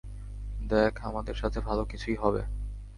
[0.69, 2.41] দেখ আমাদের সাথে ভালো কিছুই হবে।